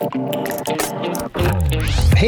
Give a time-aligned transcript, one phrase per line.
[0.00, 0.08] Hey,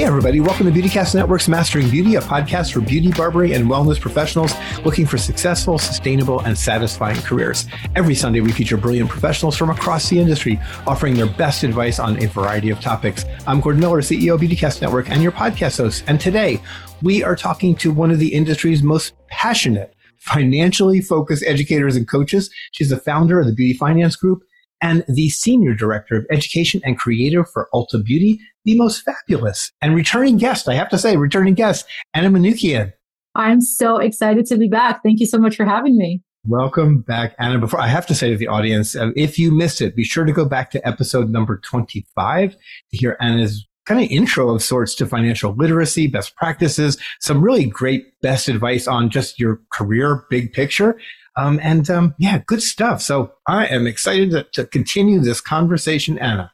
[0.05, 4.53] everybody, welcome to Beautycast Network's Mastering Beauty, a podcast for beauty, barbery, and wellness professionals
[4.85, 7.67] looking for successful, sustainable, and satisfying careers.
[7.97, 12.23] Every Sunday, we feature brilliant professionals from across the industry offering their best advice on
[12.23, 13.25] a variety of topics.
[13.47, 16.05] I'm Gordon Miller, CEO of Beautycast Network, and your podcast host.
[16.07, 16.61] And today,
[17.01, 22.51] we are talking to one of the industry's most passionate, financially focused educators and coaches.
[22.73, 24.43] She's the founder of the Beauty Finance Group
[24.83, 29.95] and the Senior Director of Education and Creative for Ulta Beauty, the most fabulous and
[29.95, 32.93] returning guest, I have to say, returning guest, Anna Manukyan.
[33.35, 35.03] I'm so excited to be back.
[35.03, 36.21] Thank you so much for having me.
[36.47, 37.59] Welcome back, Anna.
[37.59, 40.25] Before I have to say to the audience, uh, if you missed it, be sure
[40.25, 42.57] to go back to episode number 25 to
[42.91, 48.21] hear Anna's kind of intro of sorts to financial literacy, best practices, some really great
[48.23, 50.99] best advice on just your career big picture.
[51.37, 53.01] Um, and um, yeah, good stuff.
[53.01, 56.53] So I am excited to, to continue this conversation, Anna.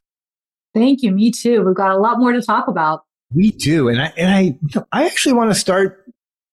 [0.75, 1.11] Thank you.
[1.11, 1.65] Me too.
[1.65, 3.03] We've got a lot more to talk about.
[3.35, 6.05] We do, and I and I I actually want to start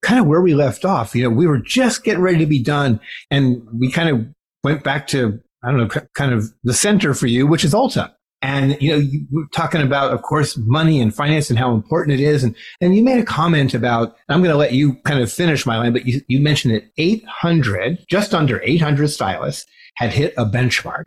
[0.01, 1.15] kind of where we left off.
[1.15, 2.99] You know, we were just getting ready to be done,
[3.31, 4.25] and we kind of
[4.63, 8.14] went back to I don't know, kind of the center for you, which is Ulta.
[8.45, 12.19] And, you know, you were talking about, of course, money and finance and how important
[12.19, 12.43] it is.
[12.43, 15.65] And, and you made a comment about, I'm going to let you kind of finish
[15.65, 20.45] my line, but you, you mentioned that 800, just under 800 stylists had hit a
[20.45, 21.05] benchmark.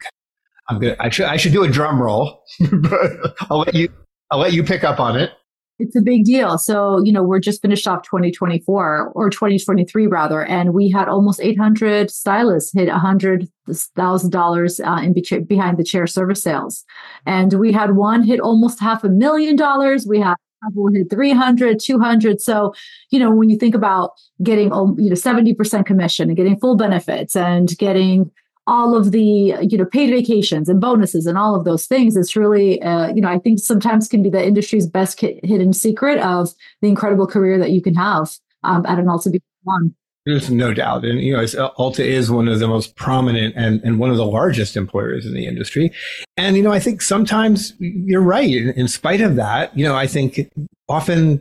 [0.68, 3.88] I'm going I should, I should do a drum roll, but I'll let you,
[4.32, 5.30] I'll let you pick up on it.
[5.78, 6.58] It's a big deal.
[6.58, 11.40] So, you know, we're just finished off 2024 or 2023 rather, and we had almost
[11.40, 16.84] 800 stylists hit $100,000 uh, in be- behind the chair service sales.
[17.26, 20.06] And we had one hit almost half a million dollars.
[20.06, 20.34] We had
[20.64, 22.74] couple hit 300 200 so
[23.10, 24.10] you know when you think about
[24.42, 28.28] getting um, you know 70% commission and getting full benefits and getting
[28.68, 32.36] all of the you know paid vacations and bonuses and all of those things it's
[32.36, 36.50] really uh, you know i think sometimes can be the industry's best hidden secret of
[36.82, 38.30] the incredible career that you can have
[38.64, 39.94] um, at an ulta one.
[40.26, 41.04] There's no doubt.
[41.04, 44.26] And you know ulta is one of the most prominent and, and one of the
[44.26, 45.90] largest employers in the industry.
[46.36, 48.50] And you know i think sometimes you're right.
[48.50, 50.50] In, in spite of that you know i think
[50.88, 51.40] often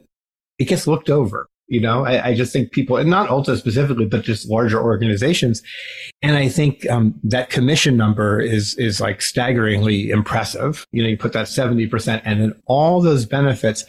[0.60, 4.06] it gets looked over you know, I, I, just think people, and not Ulta specifically,
[4.06, 5.62] but just larger organizations.
[6.22, 10.86] And I think um, that commission number is is like staggeringly impressive.
[10.92, 13.86] You know, you put that seventy percent, and then all those benefits.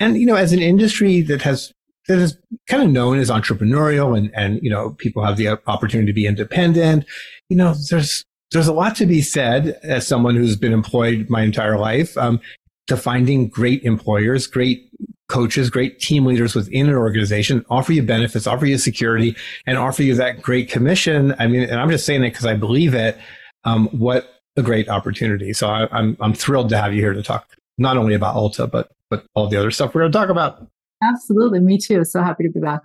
[0.00, 1.72] And you know, as an industry that has
[2.06, 6.06] that is kind of known as entrepreneurial, and and you know, people have the opportunity
[6.06, 7.04] to be independent.
[7.50, 11.42] You know, there's there's a lot to be said as someone who's been employed my
[11.42, 12.40] entire life um,
[12.86, 14.90] to finding great employers, great
[15.28, 20.02] coaches, great team leaders within an organization, offer you benefits, offer you security, and offer
[20.02, 21.34] you that great commission.
[21.38, 23.18] I mean, and I'm just saying it because I believe it.
[23.64, 25.52] Um, what a great opportunity!
[25.52, 28.70] So I, I'm I'm thrilled to have you here to talk not only about Ulta,
[28.70, 30.66] but but all the other stuff we're going to talk about.
[31.02, 32.04] Absolutely, me too.
[32.04, 32.82] So happy to be back.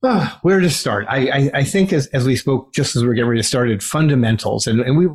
[0.00, 1.06] Uh, where to start?
[1.08, 3.46] I, I, I, think as, as we spoke, just as we are getting ready to
[3.46, 4.68] start, fundamentals.
[4.68, 5.08] And, and we,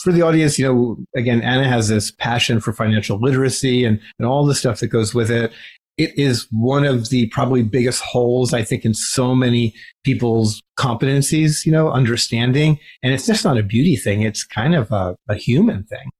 [0.00, 4.28] for the audience, you know, again, Anna has this passion for financial literacy and, and
[4.28, 5.52] all the stuff that goes with it
[5.98, 11.66] it is one of the probably biggest holes, I think, in so many people's competencies,
[11.66, 12.78] you know, understanding.
[13.02, 14.22] And it's just not a beauty thing.
[14.22, 16.10] It's kind of a, a human thing.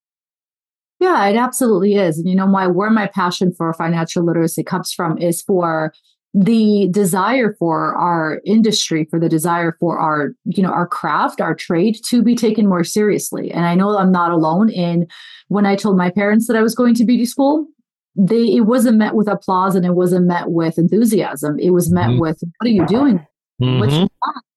[1.01, 2.19] Yeah, it absolutely is.
[2.19, 5.93] And you know, my where my passion for financial literacy comes from is for
[6.35, 11.55] the desire for our industry for the desire for our you know our craft our
[11.55, 15.07] trade to be taken more seriously and i know i'm not alone in
[15.49, 17.67] when i told my parents that i was going to beauty school
[18.19, 21.59] they it wasn't met with applause and it wasn't met with enthusiasm.
[21.59, 22.21] It was met mm-hmm.
[22.21, 23.25] with what are you doing?
[23.63, 24.07] Mm-hmm.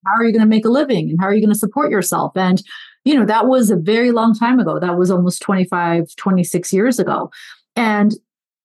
[0.04, 1.10] How are you going to make a living?
[1.10, 2.36] And how are you going to support yourself?
[2.36, 2.62] And
[3.04, 4.78] you know, that was a very long time ago.
[4.78, 7.30] That was almost 25, 26 years ago.
[7.76, 8.14] And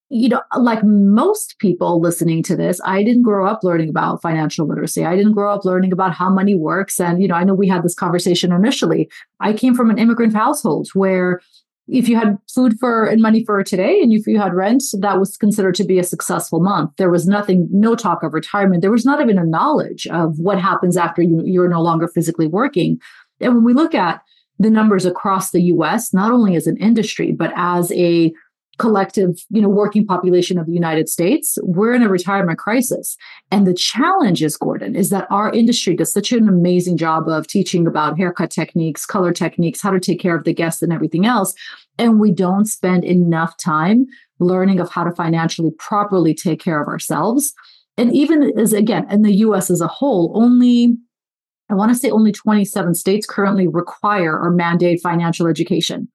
[0.10, 4.66] you know, like most people listening to this, I didn't grow up learning about financial
[4.66, 5.04] literacy.
[5.04, 6.98] I didn't grow up learning about how money works.
[6.98, 9.10] And, you know, I know we had this conversation initially.
[9.42, 11.42] I came from an immigrant household where
[11.88, 15.20] if you had food for and money for today and if you had rent that
[15.20, 16.92] was considered to be a successful month.
[16.98, 18.82] There was nothing no talk of retirement.
[18.82, 22.48] There was not even a knowledge of what happens after you, you're no longer physically
[22.48, 23.00] working.
[23.40, 24.22] And when we look at
[24.60, 28.34] the numbers across the us not only as an industry but as a
[28.78, 33.18] collective, you know, working population of the United States, we're in a retirement crisis.
[33.52, 37.48] And the challenge is, Gordon, is that our industry does such an amazing job of
[37.48, 41.26] teaching about haircut techniques, color techniques, how to take care of the guests and everything
[41.26, 41.54] else.
[41.98, 44.06] And we don't spend enough time
[44.40, 47.54] learning of how to financially properly take care of ourselves.
[47.98, 50.96] And even as again, in the US as a whole, only
[51.70, 56.08] I want to say only 27 states currently require or mandate financial education.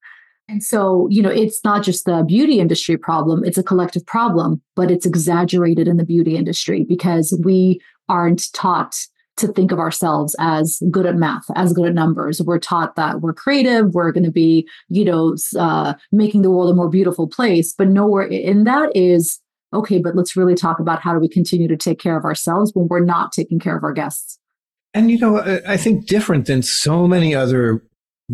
[0.49, 4.61] And so, you know, it's not just the beauty industry problem, it's a collective problem,
[4.77, 8.97] but it's exaggerated in the beauty industry because we aren't taught
[9.39, 12.43] to think of ourselves as good at math, as good at numbers.
[12.43, 16.71] We're taught that we're creative, we're going to be, you know, uh, making the world
[16.71, 17.73] a more beautiful place.
[17.73, 19.41] But nowhere in that is,
[19.73, 22.73] okay, but let's really talk about how do we continue to take care of ourselves
[22.75, 24.39] when we're not taking care of our guests.
[24.93, 27.83] And, you know, I think different than so many other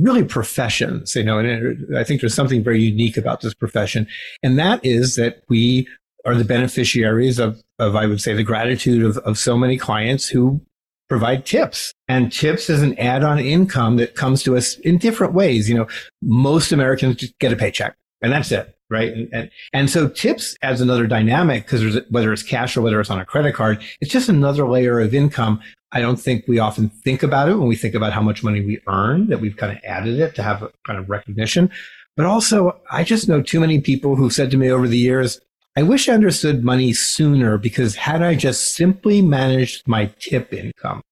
[0.00, 4.06] really professions, you know, and I think there's something very unique about this profession.
[4.42, 5.88] And that is that we
[6.24, 10.28] are the beneficiaries of, of I would say, the gratitude of, of so many clients
[10.28, 10.60] who
[11.08, 11.92] provide tips.
[12.06, 15.68] And tips is an add-on income that comes to us in different ways.
[15.68, 15.86] You know,
[16.22, 18.74] most Americans get a paycheck and that's it.
[18.90, 19.12] Right.
[19.12, 23.10] And, and, and so tips adds another dynamic because whether it's cash or whether it's
[23.10, 25.60] on a credit card, it's just another layer of income
[25.92, 28.60] I don't think we often think about it when we think about how much money
[28.60, 31.70] we earn, that we've kind of added it to have a kind of recognition.
[32.16, 35.40] But also, I just know too many people who've said to me over the years,
[35.76, 41.02] I wish I understood money sooner because had I just simply managed my tip income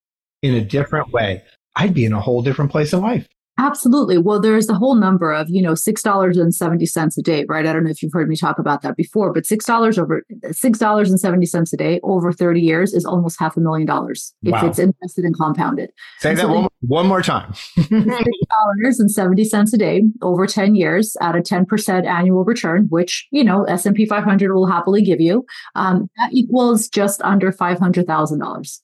[0.42, 1.42] in a different way,
[1.76, 3.28] I'd be in a whole different place in life.
[3.58, 4.18] Absolutely.
[4.18, 7.66] Well, there's a whole number of, you know, $6.70 a day, right?
[7.66, 11.72] I don't know if you've heard me talk about that before, but $6 over $6.70
[11.72, 14.66] a day over 30 years is almost half a million dollars if wow.
[14.66, 15.90] it's invested and compounded.
[16.18, 17.50] Say and that so one, one more time.
[17.78, 24.04] $6.70 a day over 10 years at a 10% annual return, which, you know, S&P
[24.04, 25.46] 500 will happily give you.
[25.74, 28.80] Um, that equals just under $500,000.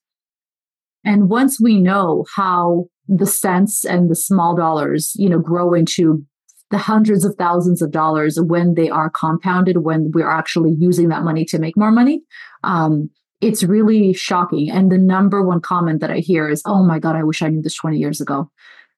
[1.04, 6.24] And once we know how the cents and the small dollars, you know, grow into
[6.70, 11.22] the hundreds of thousands of dollars when they are compounded, when we're actually using that
[11.22, 12.22] money to make more money.
[12.64, 13.10] Um,
[13.42, 14.70] it's really shocking.
[14.70, 17.48] And the number one comment that I hear is, oh my God, I wish I
[17.48, 18.50] knew this 20 years ago.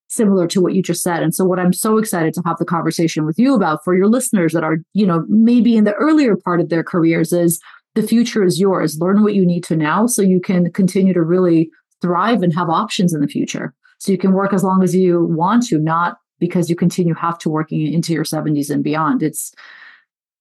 [0.06, 1.22] Similar to what you just said.
[1.22, 4.06] And so what I'm so excited to have the conversation with you about for your
[4.06, 7.58] listeners that are, you know, maybe in the earlier part of their careers is
[7.94, 8.98] the future is yours.
[9.00, 11.70] Learn what you need to now so you can continue to really
[12.02, 13.74] thrive and have options in the future.
[14.04, 17.38] So you can work as long as you want to, not because you continue have
[17.38, 19.22] to working into your 70s and beyond.
[19.22, 19.54] It's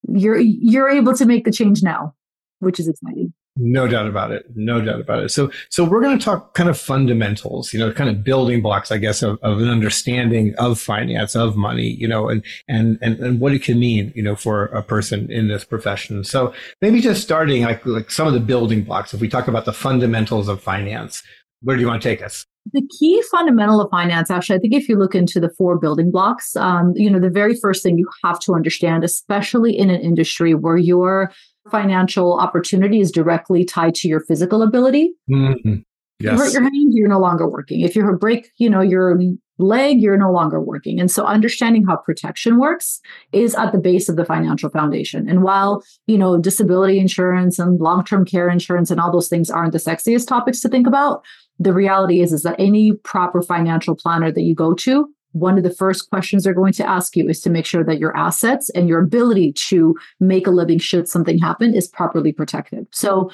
[0.06, 2.14] you're you're able to make the change now,
[2.58, 3.32] which is exciting.
[3.56, 4.44] No doubt about it.
[4.54, 5.30] No doubt about it.
[5.30, 8.92] So, so we're going to talk kind of fundamentals, you know, kind of building blocks,
[8.92, 13.18] I guess, of, of an understanding of finance, of money, you know, and, and, and,
[13.20, 16.24] and what it can mean, you know, for a person in this profession.
[16.24, 16.52] So
[16.82, 19.14] maybe just starting like, like some of the building blocks.
[19.14, 21.22] If we talk about the fundamentals of finance,
[21.64, 22.46] where do you want to take us?
[22.72, 26.10] The key fundamental of finance, actually, I think if you look into the four building
[26.10, 30.00] blocks, um, you know, the very first thing you have to understand, especially in an
[30.00, 31.30] industry where your
[31.70, 35.12] financial opportunity is directly tied to your physical ability.
[35.30, 35.76] Mm-hmm.
[36.20, 36.32] Yes.
[36.32, 37.80] You hurt your hand, you're no longer working.
[37.80, 39.18] If you break, you know, your
[39.58, 41.00] leg, you're no longer working.
[41.00, 43.00] And so understanding how protection works
[43.32, 45.28] is at the base of the financial foundation.
[45.28, 49.72] And while, you know, disability insurance and long-term care insurance and all those things aren't
[49.72, 51.24] the sexiest topics to think about,
[51.58, 55.64] the reality is is that any proper financial planner that you go to one of
[55.64, 58.70] the first questions they're going to ask you is to make sure that your assets
[58.70, 62.86] and your ability to make a living should something happen is properly protected.
[62.92, 63.30] So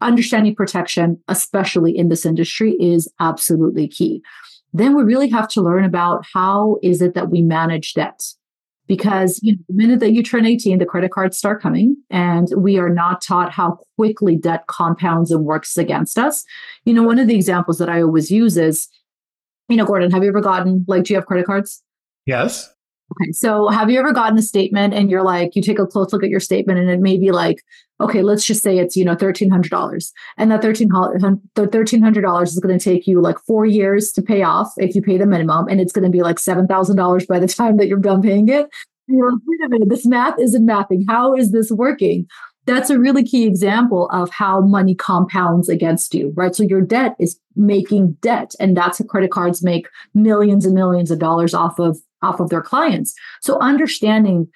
[0.00, 4.22] understanding protection especially in this industry is absolutely key.
[4.72, 8.20] Then we really have to learn about how is it that we manage debt
[8.90, 12.48] because you know, the minute that you turn 18 the credit cards start coming and
[12.56, 16.44] we are not taught how quickly debt compounds and works against us.
[16.84, 18.88] You know one of the examples that i always use is
[19.68, 21.84] you know gordon have you ever gotten like do you have credit cards?
[22.26, 22.68] Yes
[23.12, 26.12] Okay, so have you ever gotten a statement and you're like, you take a close
[26.12, 27.64] look at your statement and it may be like,
[28.00, 30.12] okay, let's just say it's, you know, $1,300.
[30.38, 34.94] And that $1,300 is going to take you like four years to pay off if
[34.94, 35.66] you pay the minimum.
[35.68, 38.68] And it's going to be like $7,000 by the time that you're done paying it.
[39.08, 41.04] You're like, wait a minute, this math isn't mathing.
[41.08, 42.26] How is this working?
[42.66, 46.54] That's a really key example of how money compounds against you, right?
[46.54, 48.54] So your debt is making debt.
[48.60, 52.50] And that's how credit cards make millions and millions of dollars off of off of
[52.50, 53.14] their clients.
[53.40, 54.48] So understanding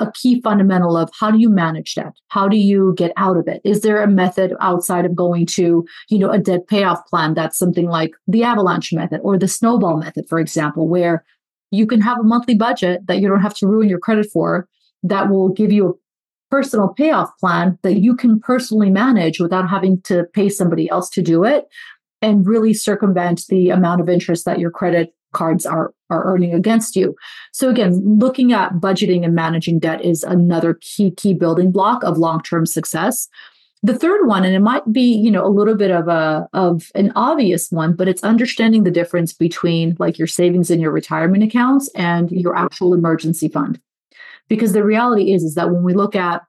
[0.00, 2.14] a key fundamental of how do you manage debt?
[2.28, 3.60] How do you get out of it?
[3.64, 7.58] Is there a method outside of going to, you know, a debt payoff plan that's
[7.58, 11.24] something like the avalanche method or the snowball method, for example, where
[11.70, 14.68] you can have a monthly budget that you don't have to ruin your credit for
[15.02, 15.92] that will give you a
[16.50, 21.22] personal payoff plan that you can personally manage without having to pay somebody else to
[21.22, 21.66] do it
[22.20, 26.96] and really circumvent the amount of interest that your credit cards are are earning against
[26.96, 27.14] you.
[27.52, 32.16] So again, looking at budgeting and managing debt is another key key building block of
[32.16, 33.28] long-term success.
[33.84, 36.90] the third one, and it might be, you know, a little bit of a of
[36.94, 41.44] an obvious one, but it's understanding the difference between like your savings in your retirement
[41.44, 43.78] accounts and your actual emergency fund.
[44.48, 46.40] Because the reality is, is that when we look at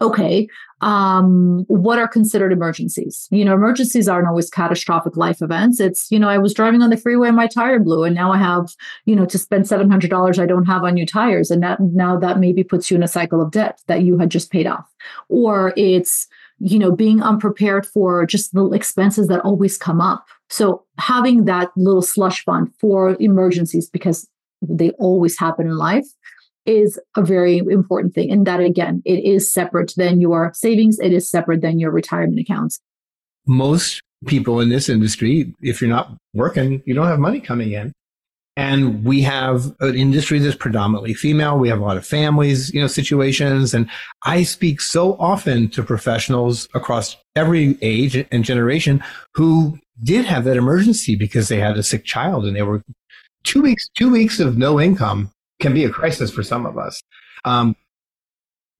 [0.00, 0.48] okay,
[0.80, 3.28] um, what are considered emergencies?
[3.30, 5.78] You know, emergencies aren't always catastrophic life events.
[5.78, 8.32] It's, you know, I was driving on the freeway and my tire blew, and now
[8.32, 11.50] I have, you know, to spend $700 I don't have on new tires.
[11.50, 14.30] And that now that maybe puts you in a cycle of debt that you had
[14.30, 14.90] just paid off.
[15.28, 16.26] Or it's,
[16.60, 20.26] you know, being unprepared for just the expenses that always come up.
[20.48, 24.28] So having that little slush fund for emergencies because
[24.62, 26.06] they always happen in life
[26.70, 28.30] is a very important thing.
[28.30, 32.38] And that again, it is separate than your savings, it is separate than your retirement
[32.38, 32.80] accounts.
[33.46, 37.92] Most people in this industry, if you're not working, you don't have money coming in.
[38.56, 41.58] And we have an industry that's predominantly female.
[41.58, 43.72] We have a lot of families, you know, situations.
[43.72, 43.88] And
[44.24, 49.02] I speak so often to professionals across every age and generation
[49.34, 52.82] who did have that emergency because they had a sick child and they were
[53.44, 57.02] two weeks, two weeks of no income can be a crisis for some of us.
[57.44, 57.76] Um,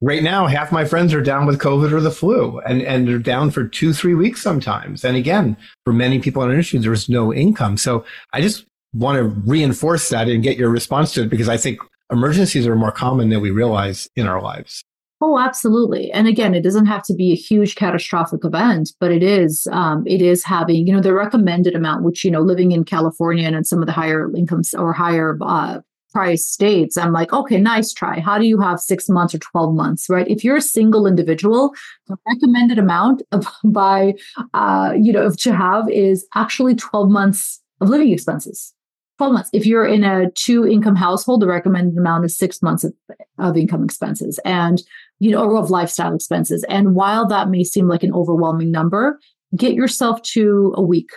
[0.01, 3.19] right now, half my friends are down with COVID or the flu, and, and they're
[3.19, 5.05] down for two, three weeks sometimes.
[5.05, 7.77] And again, for many people in our industry, there's no income.
[7.77, 11.57] So I just want to reinforce that and get your response to it because I
[11.57, 11.79] think
[12.11, 14.83] emergencies are more common than we realize in our lives.
[15.23, 16.11] Oh, absolutely.
[16.13, 20.03] And again, it doesn't have to be a huge catastrophic event, but it is um,
[20.07, 23.55] it is having you know the recommended amount, which you know living in California and
[23.55, 25.81] in some of the higher incomes or higher uh,
[26.13, 28.21] price states, I'm like, okay, nice try.
[28.21, 30.29] How do you have six months or 12 months, right?
[30.29, 31.73] If you're a single individual,
[32.09, 34.15] the recommended amount of by,
[34.55, 38.75] uh, you know, to have is actually 12 months of living expenses.
[39.19, 39.51] 12 months.
[39.53, 42.95] If you're in a two income household, the recommended amount is six months of,
[43.39, 44.83] of income expenses and,
[45.19, 46.65] you know, or of lifestyle expenses.
[46.71, 49.19] And while that may seem like an overwhelming number,
[49.55, 51.11] get yourself to a week,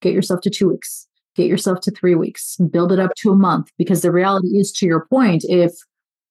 [0.00, 1.05] get yourself to two weeks
[1.36, 3.70] get yourself to three weeks, build it up to a month.
[3.78, 5.72] Because the reality is, to your point, if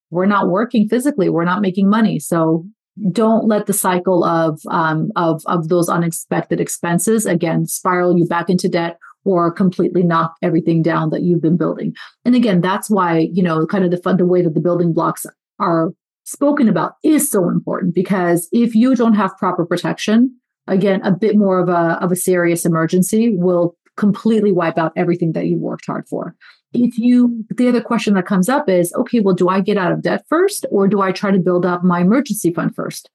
[0.10, 2.20] we're not working physically, we're not making money.
[2.20, 2.66] So
[3.12, 8.50] don't let the cycle of um, of of those unexpected expenses again spiral you back
[8.50, 11.94] into debt or completely knock everything down that you've been building.
[12.24, 14.94] And again, that's why you know kind of the fun the way that the building
[14.94, 15.26] blocks
[15.60, 15.92] are
[16.24, 20.36] spoken about is so important because if you don't have proper protection,
[20.68, 25.32] again, a bit more of a of a serious emergency will completely wipe out everything
[25.34, 26.36] that you worked hard for.
[26.74, 29.92] If you, the other question that comes up is, okay, well, do I get out
[29.92, 33.10] of debt first or do I try to build up my emergency fund first?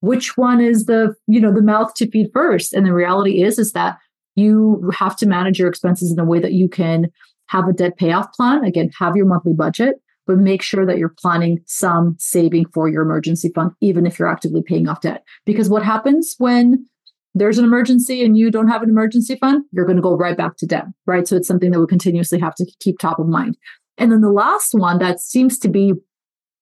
[0.00, 2.72] Which one is the, you know, the mouth to feed first?
[2.72, 3.98] And the reality is, is that
[4.34, 7.10] you have to manage your expenses in a way that you can
[7.46, 8.64] have a debt payoff plan.
[8.64, 9.96] Again, have your monthly budget,
[10.26, 14.28] but make sure that you're planning some saving for your emergency fund, even if you're
[14.28, 15.24] actively paying off debt.
[15.44, 16.86] Because what happens when
[17.34, 20.36] there's an emergency and you don't have an emergency fund, you're going to go right
[20.36, 21.26] back to debt, right?
[21.26, 23.56] So it's something that we continuously have to keep top of mind.
[23.98, 25.94] And then the last one that seems to be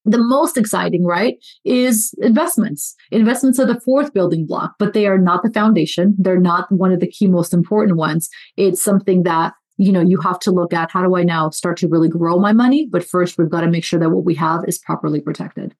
[0.05, 2.95] the most exciting, right, is investments.
[3.11, 6.17] Investments are the fourth building block, but they are not the foundation.
[6.19, 8.29] They're not one of the key most important ones.
[8.57, 11.79] It's something that you know you have to look at how do i now start
[11.79, 14.35] to really grow my money but first we've got to make sure that what we
[14.35, 15.75] have is properly protected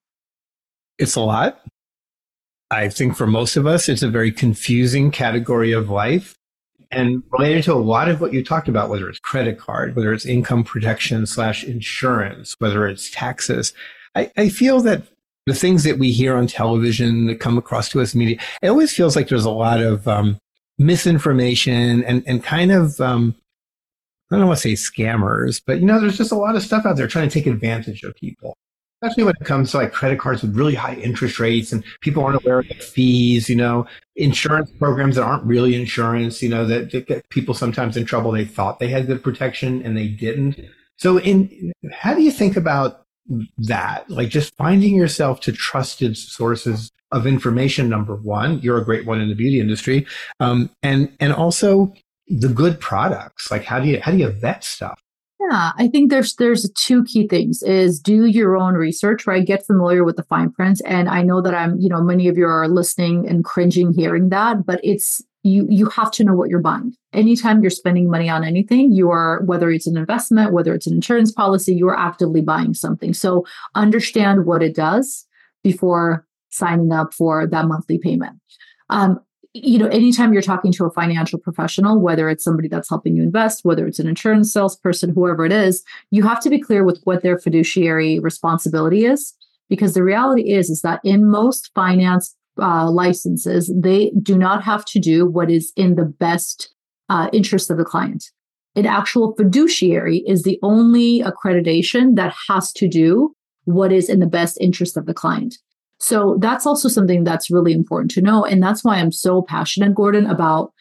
[0.99, 1.61] it's a lot
[2.73, 6.35] I think for most of us, it's a very confusing category of life
[6.91, 10.11] and related to a lot of what you talked about, whether it's credit card, whether
[10.11, 13.75] it's income protection slash insurance, whether it's taxes.
[14.15, 15.03] I, I feel that
[15.45, 18.95] the things that we hear on television that come across to us media, it always
[18.95, 20.39] feels like there's a lot of um,
[20.79, 23.35] misinformation and, and kind of, um,
[24.31, 26.87] I don't want to say scammers, but you know, there's just a lot of stuff
[26.87, 28.57] out there trying to take advantage of people
[29.03, 32.25] especially when it comes to like credit cards with really high interest rates and people
[32.25, 36.65] aren't aware of the fees, you know, insurance programs that aren't really insurance, you know,
[36.65, 38.31] that, that get people sometimes in trouble.
[38.31, 40.61] They thought they had good protection and they didn't.
[40.99, 43.05] So in how do you think about
[43.59, 44.09] that?
[44.09, 49.21] Like just finding yourself to trusted sources of information, number one, you're a great one
[49.21, 50.07] in the beauty industry.
[50.39, 51.93] Um, and, and also
[52.29, 53.51] the good products.
[53.51, 55.02] Like how do you, how do you vet stuff?
[55.53, 59.45] Yeah, I think there's there's two key things is do your own research, right?
[59.45, 60.81] Get familiar with the fine print.
[60.87, 64.31] And I know that I'm, you know, many of you are listening and cringing hearing
[64.31, 66.95] that, but it's you you have to know what you're buying.
[67.13, 70.95] Anytime you're spending money on anything, you are whether it's an investment, whether it's an
[70.95, 73.13] insurance policy, you are actively buying something.
[73.13, 73.45] So
[73.75, 75.27] understand what it does
[75.63, 78.39] before signing up for that monthly payment.
[78.89, 79.21] Um,
[79.55, 83.23] you know, anytime you're talking to a financial professional, whether it's somebody that's helping you
[83.23, 87.01] invest, whether it's an insurance salesperson, whoever it is, you have to be clear with
[87.05, 89.35] what their fiduciary responsibility is.
[89.69, 94.85] Because the reality is, is that in most finance uh, licenses, they do not have
[94.87, 96.75] to do what is in the best
[97.09, 98.31] uh, interest of the client.
[98.75, 104.27] An actual fiduciary is the only accreditation that has to do what is in the
[104.27, 105.59] best interest of the client.
[106.03, 108.45] So that's also something that's really important to know.
[108.45, 110.73] And that's why I'm so passionate, Gordon, about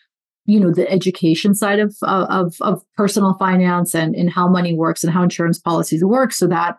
[0.45, 5.03] you know the education side of of, of personal finance and, and how money works
[5.03, 6.77] and how insurance policies work so that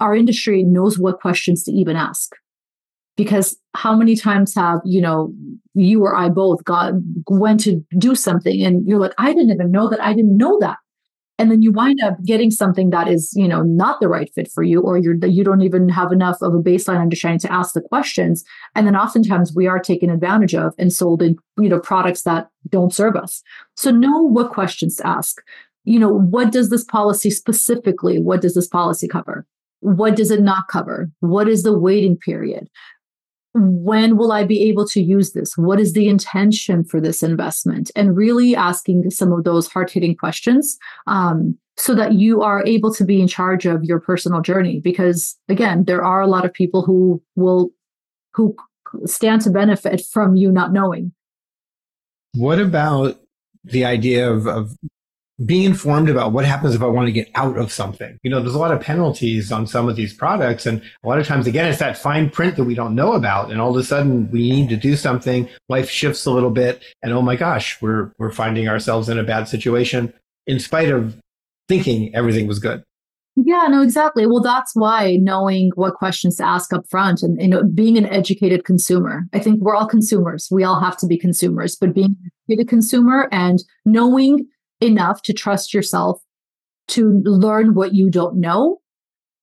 [0.00, 2.32] our industry knows what questions to even ask
[3.16, 5.32] because how many times have you know
[5.74, 6.94] you or i both got
[7.28, 10.58] went to do something and you're like i didn't even know that i didn't know
[10.58, 10.78] that
[11.38, 14.50] and then you wind up getting something that is you know not the right fit
[14.50, 17.74] for you or you're you don't even have enough of a baseline understanding to ask
[17.74, 18.44] the questions.
[18.74, 22.48] And then oftentimes we are taken advantage of and sold in you know products that
[22.68, 23.42] don't serve us.
[23.76, 25.40] So know what questions to ask.
[25.84, 29.46] You know what does this policy specifically what does this policy cover?
[29.80, 31.10] What does it not cover?
[31.20, 32.68] What is the waiting period
[33.54, 35.56] when will I be able to use this?
[35.56, 37.90] What is the intention for this investment?
[37.94, 42.92] And really asking some of those hard hitting questions um, so that you are able
[42.94, 44.80] to be in charge of your personal journey.
[44.80, 47.70] Because again, there are a lot of people who will,
[48.32, 48.56] who
[49.04, 51.12] stand to benefit from you not knowing.
[52.34, 53.20] What about
[53.62, 54.76] the idea of, of
[55.44, 58.18] being informed about what happens if I want to get out of something.
[58.22, 60.64] You know, there's a lot of penalties on some of these products.
[60.64, 63.50] And a lot of times, again, it's that fine print that we don't know about.
[63.50, 65.48] And all of a sudden we need to do something.
[65.68, 66.84] Life shifts a little bit.
[67.02, 70.12] And oh my gosh, we're, we're finding ourselves in a bad situation
[70.46, 71.16] in spite of
[71.68, 72.84] thinking everything was good.
[73.36, 74.26] Yeah, no, exactly.
[74.26, 78.64] Well, that's why knowing what questions to ask up front and know, being an educated
[78.64, 79.24] consumer.
[79.32, 80.46] I think we're all consumers.
[80.52, 82.16] We all have to be consumers, but being
[82.48, 84.46] educated consumer and knowing
[84.84, 86.20] enough to trust yourself
[86.88, 88.78] to learn what you don't know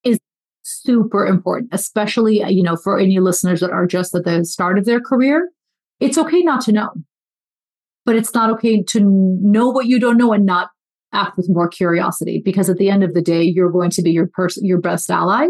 [0.04, 0.20] is
[0.62, 4.86] super important, especially, you know, for any listeners that are just at the start of
[4.86, 5.50] their career.
[6.00, 6.90] It's okay not to know,
[8.06, 9.00] but it's not okay to
[9.42, 10.70] know what you don't know and not
[11.14, 14.12] act with more curiosity because at the end of the day, you're going to be
[14.12, 15.48] your person, your best ally.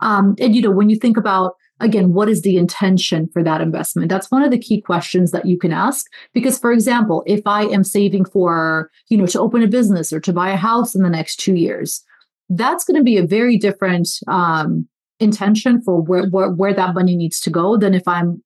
[0.00, 3.60] Um, and, you know, when you think about again, what is the intention for that
[3.60, 4.08] investment?
[4.08, 6.06] That's one of the key questions that you can ask.
[6.32, 10.20] Because, for example, if I am saving for, you know, to open a business or
[10.20, 12.02] to buy a house in the next two years,
[12.48, 14.88] that's going to be a very different um,
[15.20, 18.42] intention for where, where, where that money needs to go than if I'm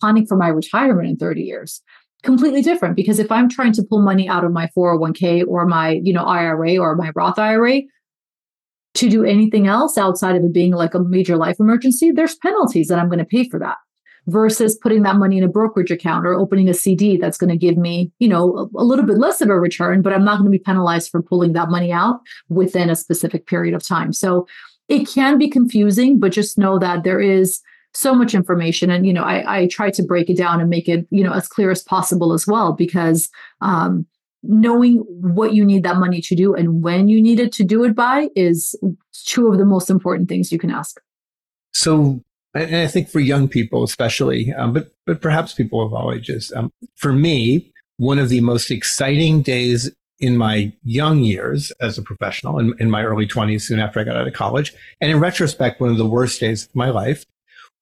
[0.00, 1.82] planning for my retirement in 30 years
[2.22, 6.00] completely different because if i'm trying to pull money out of my 401k or my
[6.02, 7.80] you know ira or my roth ira
[8.94, 12.88] to do anything else outside of it being like a major life emergency, there's penalties
[12.88, 13.76] that I'm going to pay for that
[14.26, 17.56] versus putting that money in a brokerage account or opening a CD that's going to
[17.56, 20.50] give me, you know, a, little bit less of a return, but I'm not going
[20.50, 24.12] to be penalized for pulling that money out within a specific period of time.
[24.12, 24.46] So
[24.88, 27.60] it can be confusing, but just know that there is
[27.92, 30.88] so much information and you know I, I try to break it down and make
[30.88, 33.28] it you know as clear as possible as well because
[33.60, 34.06] um,
[34.42, 37.84] knowing what you need that money to do and when you need it to do
[37.84, 38.74] it by is
[39.12, 41.00] two of the most important things you can ask.
[41.72, 42.22] So,
[42.54, 46.52] and I think for young people especially, um, but but perhaps people of all ages,
[46.54, 52.02] um, for me, one of the most exciting days in my young years as a
[52.02, 55.20] professional, in, in my early 20s, soon after I got out of college, and in
[55.20, 57.24] retrospect, one of the worst days of my life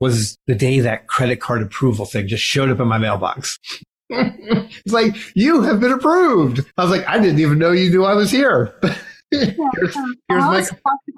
[0.01, 3.59] was the day that credit card approval thing just showed up in my mailbox.
[4.11, 6.61] It's like, you have been approved.
[6.77, 8.75] I was like, I didn't even know you knew I was here.
[9.31, 9.95] here's, here's
[10.29, 10.65] my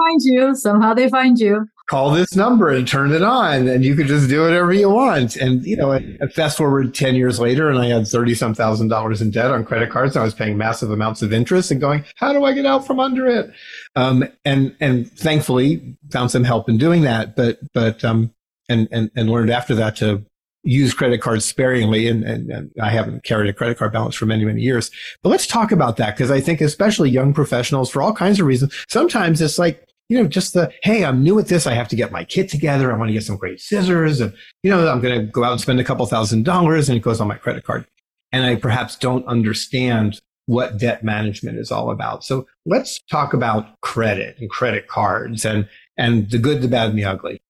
[0.00, 0.55] find you.
[0.55, 1.66] Somehow they find you.
[1.88, 5.37] Call this number and turn it on, and you can just do whatever you want.
[5.37, 5.98] And you know,
[6.35, 9.64] fast forward ten years later, and I had thirty some thousand dollars in debt on
[9.64, 12.53] credit cards, and I was paying massive amounts of interest, and going, "How do I
[12.53, 13.50] get out from under it?"
[13.96, 18.33] Um, and and thankfully found some help in doing that, but but um,
[18.68, 20.24] and and and learned after that to
[20.62, 24.26] use credit cards sparingly and, and, and, I haven't carried a credit card balance for
[24.26, 24.90] many, many years.
[25.22, 28.46] But let's talk about that because I think especially young professionals for all kinds of
[28.46, 31.66] reasons, sometimes it's like, you know, just the, hey, I'm new at this.
[31.66, 32.92] I have to get my kit together.
[32.92, 35.52] I want to get some great scissors and, you know, I'm going to go out
[35.52, 37.86] and spend a couple thousand dollars and it goes on my credit card.
[38.32, 42.24] And I perhaps don't understand what debt management is all about.
[42.24, 46.98] So let's talk about credit and credit cards and, and the good, the bad, and
[46.98, 47.40] the ugly.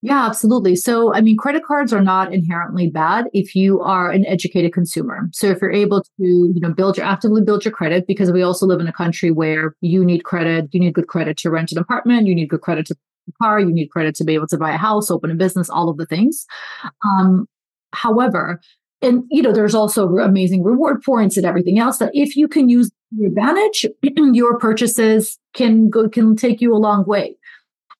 [0.00, 0.76] Yeah, absolutely.
[0.76, 5.28] So, I mean, credit cards are not inherently bad if you are an educated consumer.
[5.32, 8.42] So, if you're able to, you know, build your actively build your credit, because we
[8.42, 11.72] also live in a country where you need credit, you need good credit to rent
[11.72, 12.96] an apartment, you need good credit to
[13.42, 15.88] car, you need credit to be able to buy a house, open a business, all
[15.88, 16.46] of the things.
[17.04, 17.46] Um,
[17.92, 18.60] however,
[19.02, 22.68] and you know, there's also amazing reward points and everything else that if you can
[22.68, 23.86] use your advantage,
[24.32, 27.36] your purchases can go can take you a long way.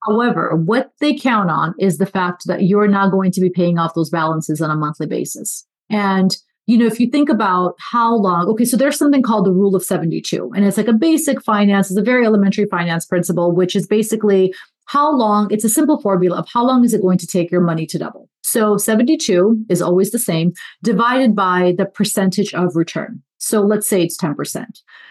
[0.04, 3.78] However, what they count on is the fact that you're not going to be paying
[3.78, 5.66] off those balances on a monthly basis.
[5.90, 6.37] And
[6.68, 9.74] you know, if you think about how long, okay, so there's something called the rule
[9.74, 13.74] of 72, and it's like a basic finance, it's a very elementary finance principle, which
[13.74, 14.52] is basically
[14.84, 17.62] how long, it's a simple formula of how long is it going to take your
[17.62, 18.28] money to double.
[18.42, 23.22] So 72 is always the same, divided by the percentage of return.
[23.38, 24.66] So let's say it's 10%.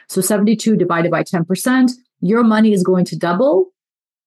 [0.09, 3.71] So 72 divided by 10%, your money is going to double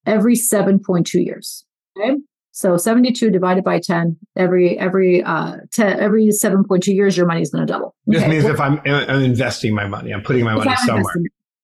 [0.07, 1.65] every 7.2 years.
[1.99, 2.17] Okay.
[2.53, 7.51] So 72 divided by 10 every every uh 10, every 7.2 years your money is
[7.51, 7.95] going to double.
[8.07, 11.15] This means if I'm, I'm, investing my money, I'm putting my money somewhere.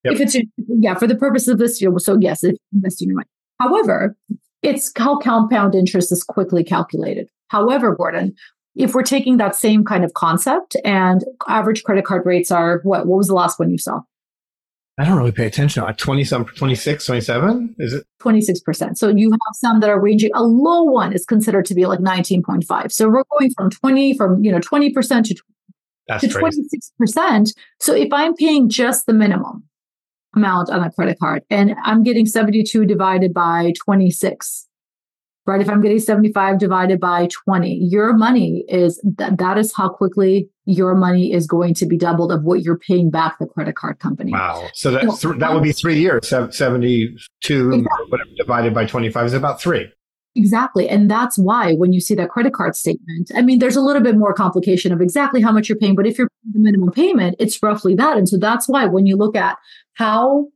[0.03, 0.13] Yep.
[0.13, 0.37] If it's
[0.79, 3.27] yeah, for the purpose of this, so yes, if investing your money.
[3.59, 4.15] However,
[4.61, 7.27] it's how compound interest is quickly calculated.
[7.49, 8.33] However, Gordon,
[8.75, 13.07] if we're taking that same kind of concept and average credit card rates are what
[13.07, 14.01] what was the last one you saw?
[14.99, 15.83] I don't really pay attention.
[15.83, 17.75] Like 20 some 26, 27?
[17.77, 18.05] Is it?
[18.19, 18.97] 26%.
[18.97, 21.99] So you have some that are ranging a low one is considered to be like
[21.99, 22.91] 19.5.
[22.91, 24.93] So we're going from 20 from, you know, 20%
[25.25, 25.35] to
[26.07, 27.53] That's to 26%.
[27.79, 29.65] So if I'm paying just the minimum
[30.35, 34.67] amount on a credit card and I'm getting 72 divided by 26,
[35.47, 35.61] right?
[35.61, 40.49] If I'm getting 75 divided by 20, your money is th- that is how quickly
[40.65, 43.99] your money is going to be doubled of what you're paying back the credit card
[43.99, 44.33] company.
[44.33, 44.67] Wow.
[44.73, 46.27] So that, th- that would be three years.
[46.27, 47.17] 72
[47.71, 48.05] exactly.
[48.09, 49.89] whatever, divided by 25 is about three.
[50.35, 50.87] Exactly.
[50.87, 54.03] And that's why when you see that credit card statement, I mean, there's a little
[54.03, 56.91] bit more complication of exactly how much you're paying, but if you're paying the minimum
[56.91, 58.17] payment, it's roughly that.
[58.17, 59.57] And so that's why when you look at
[59.93, 60.47] how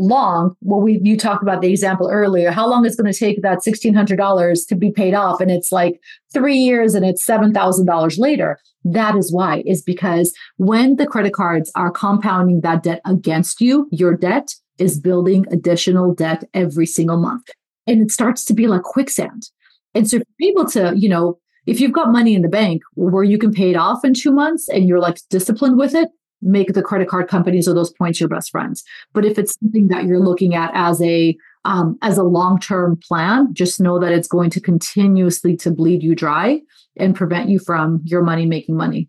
[0.00, 3.42] long well we you talked about the example earlier how long it's going to take
[3.42, 6.00] that $1600 to be paid off and it's like
[6.32, 8.58] three years and it's $7000 later.
[8.84, 13.88] That is why is because when the credit cards are compounding that debt against you
[13.92, 17.50] your debt is building additional debt every single month.
[17.86, 19.50] And it starts to be like quicksand.
[19.94, 23.22] And so you're able to you know if you've got money in the bank where
[23.22, 26.08] you can pay it off in two months and you're like disciplined with it
[26.42, 28.82] make the credit card companies or those points your best friends.
[29.12, 32.96] But if it's something that you're looking at as a um, as a long term
[32.96, 36.60] plan, just know that it's going to continuously to bleed you dry
[36.96, 39.08] and prevent you from your money making money.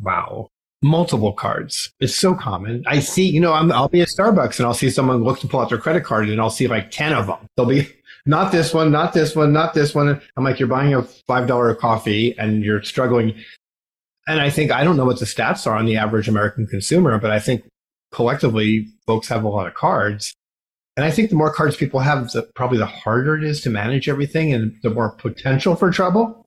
[0.00, 0.48] Wow.
[0.82, 1.92] Multiple cards.
[2.00, 2.84] It's so common.
[2.86, 5.48] I see, you know, i will be at Starbucks and I'll see someone look to
[5.48, 7.38] pull out their credit card and I'll see like 10 of them.
[7.56, 7.88] They'll be
[8.26, 10.20] not this one, not this one, not this one.
[10.36, 13.34] I'm like, you're buying a $5 coffee and you're struggling
[14.26, 17.18] and I think I don't know what the stats are on the average American consumer,
[17.18, 17.64] but I think
[18.12, 20.32] collectively folks have a lot of cards.
[20.96, 23.70] And I think the more cards people have, the, probably the harder it is to
[23.70, 26.44] manage everything and the more potential for trouble.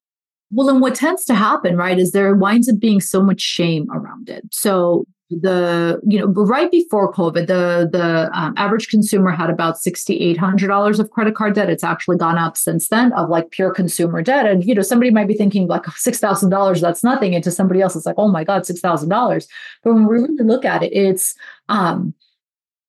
[0.51, 3.87] Well, and what tends to happen, right, is there winds up being so much shame
[3.91, 4.43] around it.
[4.51, 10.99] So the you know right before covid the the um, average consumer had about $6800
[10.99, 14.45] of credit card debt it's actually gone up since then of like pure consumer debt
[14.45, 17.95] and you know somebody might be thinking like $6000 that's nothing and to somebody else
[17.95, 19.47] it's like oh my god $6000
[19.83, 21.35] but when we really look at it it's
[21.67, 22.13] um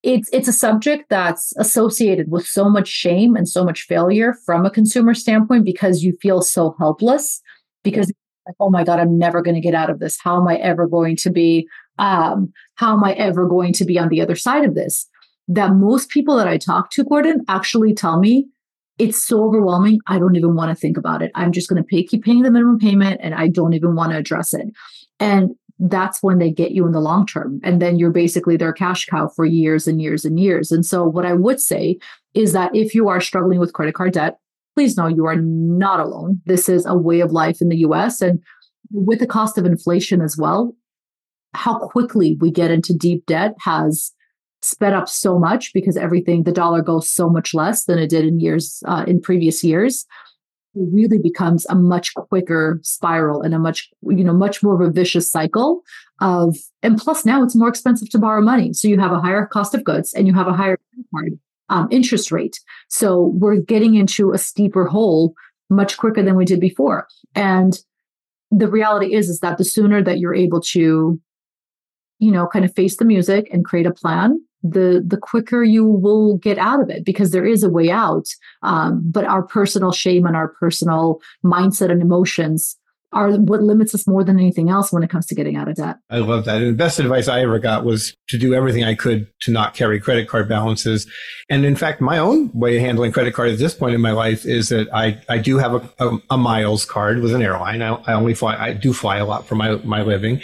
[0.05, 4.65] it's it's a subject that's associated with so much shame and so much failure from
[4.65, 7.43] a consumer standpoint because you feel so helpless
[7.83, 8.13] because
[8.49, 10.19] like, oh my God, I'm never going to get out of this.
[10.19, 11.69] How am I ever going to be?
[11.99, 15.09] Um, how am I ever going to be on the other side of this?
[15.49, 18.47] That most people that I talk to, Gordon, actually tell me
[18.99, 20.01] it's so overwhelming.
[20.07, 21.31] I don't even want to think about it.
[21.35, 24.13] I'm just going to pay, keep paying the minimum payment and I don't even want
[24.13, 24.67] to address it.
[25.21, 27.61] And that's when they get you in the long term.
[27.63, 30.73] And then you're basically their cash cow for years and years and years.
[30.73, 31.99] And so, what I would say
[32.35, 34.39] is that if you are struggling with credit card debt,
[34.75, 36.41] please know you are not alone.
[36.47, 38.21] This is a way of life in the US.
[38.21, 38.43] And
[38.91, 40.75] with the cost of inflation as well,
[41.55, 44.13] how quickly we get into deep debt has
[44.63, 48.25] sped up so much because everything, the dollar goes so much less than it did
[48.25, 50.05] in years, uh, in previous years.
[50.75, 54.87] It really becomes a much quicker spiral and a much, you know, much more of
[54.87, 55.83] a vicious cycle
[56.21, 58.73] of, and plus now it's more expensive to borrow money.
[58.73, 60.79] So you have a higher cost of goods and you have a higher
[61.69, 62.61] um, interest rate.
[62.89, 65.35] So we're getting into a steeper hole
[65.71, 67.07] much quicker than we did before.
[67.35, 67.79] And
[68.51, 71.21] the reality is, is that the sooner that you're able to,
[72.19, 75.85] you know, kind of face the music and create a plan, the the quicker you
[75.85, 78.27] will get out of it because there is a way out.
[78.63, 82.77] Um, but our personal shame and our personal mindset and emotions
[83.13, 85.77] are what limits us more than anything else when it comes to getting out of
[85.77, 85.97] debt.
[86.11, 86.59] I love that.
[86.59, 89.75] And the best advice I ever got was to do everything I could to not
[89.75, 91.07] carry credit card balances.
[91.49, 94.13] And in fact, my own way of handling credit card at this point in my
[94.13, 97.81] life is that I, I do have a, a, a miles card with an airline.
[97.83, 100.43] I, I only fly, I do fly a lot for my, my living.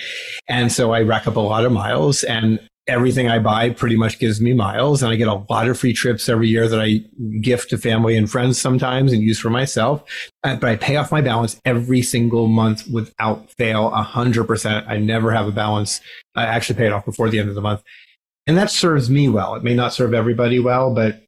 [0.48, 4.18] And so I rack up a lot of miles and everything I buy pretty much
[4.18, 7.00] gives me miles and I get a lot of free trips every year that I
[7.40, 10.02] gift to family and friends sometimes and use for myself.
[10.42, 14.86] Uh, but I pay off my balance every single month without fail, a hundred percent.
[14.88, 16.00] I never have a balance.
[16.34, 17.82] I actually pay it off before the end of the month.
[18.46, 19.54] And that serves me well.
[19.54, 21.22] It may not serve everybody well, but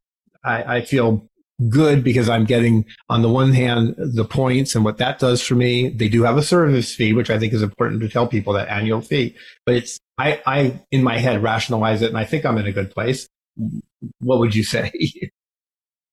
[0.44, 1.26] I, I feel
[1.68, 5.54] good because I'm getting, on the one hand, the points and what that does for
[5.54, 5.88] me.
[5.88, 8.68] They do have a service fee, which I think is important to tell people that
[8.68, 12.58] annual fee, but it's, I, I, in my head, rationalize it and I think I'm
[12.58, 13.28] in a good place.
[14.20, 14.92] What would you say?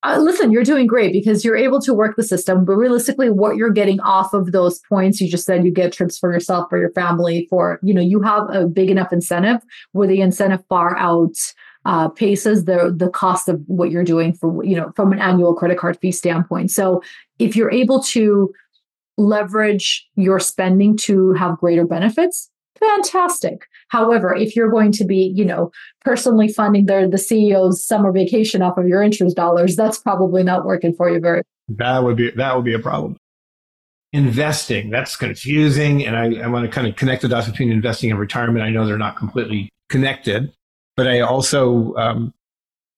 [0.06, 3.56] Uh, listen, you're doing great because you're able to work the system, but realistically, what
[3.56, 6.78] you're getting off of those points, you just said you get trips for yourself, for
[6.78, 9.62] your family, for, you know, you have a big enough incentive
[9.94, 11.38] where the incentive far out
[11.86, 15.54] uh, paces the the cost of what you're doing for you know from an annual
[15.54, 16.72] credit card fee standpoint.
[16.72, 17.02] So
[17.40, 18.54] if you're able to
[19.18, 23.68] leverage your spending to have greater benefits, fantastic.
[23.90, 28.62] However, if you're going to be, you know, personally funding the the CEO's summer vacation
[28.62, 31.44] off of your interest dollars, that's probably not working for you very.
[31.70, 33.18] That would be that would be a problem.
[34.12, 38.12] Investing that's confusing, and I, I want to kind of connect the dots between investing
[38.12, 38.64] and retirement.
[38.64, 40.52] I know they're not completely connected,
[40.96, 42.34] but I also, um,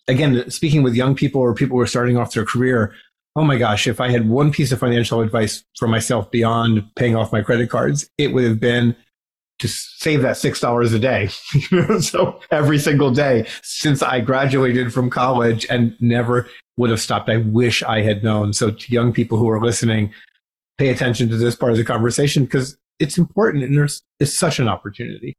[0.08, 2.94] again, speaking with young people or people who are starting off their career,
[3.36, 7.16] oh my gosh, if I had one piece of financial advice for myself beyond paying
[7.16, 8.96] off my credit cards, it would have been
[9.60, 11.28] to save that six dollars a day.
[12.02, 17.30] so every single day since I graduated from college and never would have stopped.
[17.30, 18.52] I wish I had known.
[18.52, 20.14] So to young people who are listening,
[20.78, 24.60] pay attention to this part of the conversation because it's important and there's it's such
[24.60, 25.36] an opportunity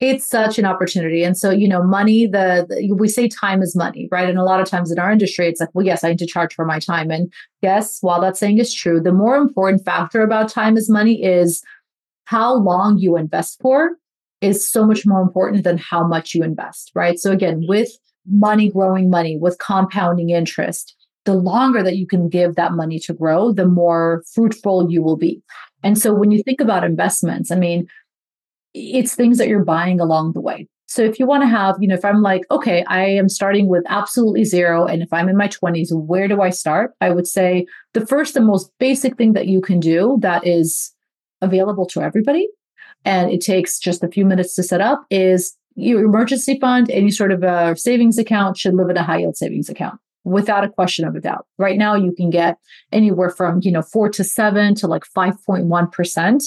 [0.00, 1.22] it's such an opportunity.
[1.22, 4.28] And so you know money the, the, we say time is money right?
[4.28, 6.26] And a lot of times in our industry it's like well yes i need to
[6.26, 7.10] charge for my time.
[7.10, 7.32] And
[7.62, 11.62] yes while that saying is true the more important factor about time is money is
[12.24, 13.90] how long you invest for
[14.42, 17.18] is so much more important than how much you invest right?
[17.18, 17.90] So again with
[18.28, 23.12] money growing money with compounding interest the longer that you can give that money to
[23.12, 25.42] grow the more fruitful you will be.
[25.82, 27.86] And so when you think about investments i mean
[28.76, 30.68] it's things that you're buying along the way.
[30.88, 33.66] So if you want to have, you know, if I'm like, okay, I am starting
[33.66, 36.92] with absolutely zero, and if I'm in my 20s, where do I start?
[37.00, 40.92] I would say the first and most basic thing that you can do that is
[41.40, 42.48] available to everybody,
[43.04, 47.10] and it takes just a few minutes to set up is your emergency fund, any
[47.10, 50.68] sort of a savings account should live in a high yield savings account without a
[50.68, 51.46] question of a doubt.
[51.58, 52.58] Right now, you can get
[52.92, 56.42] anywhere from, you know, four to seven to like 5.1%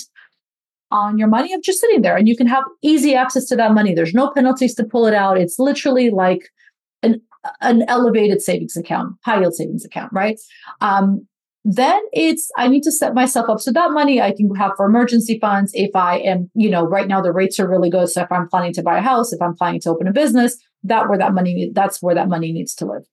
[0.92, 3.74] on your money of just sitting there and you can have easy access to that
[3.74, 3.94] money.
[3.94, 5.38] There's no penalties to pull it out.
[5.38, 6.50] It's literally like
[7.04, 7.22] an,
[7.62, 10.40] an elevated savings account, high yield savings account, right?
[10.82, 11.28] Um,
[11.66, 14.86] then it's I need to set myself up so that money I can have for
[14.86, 18.10] emergency funds if I am, you know, right now the rates are really good.
[18.10, 20.58] So if I'm planning to buy a house, if I'm planning to open a business,
[20.84, 23.04] that where that money that's where that money needs to live.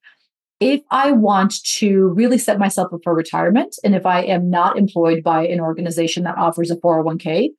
[0.61, 4.79] If I want to really set myself up for retirement, and if I am not
[4.79, 7.51] employed by an organization that offers a 401k,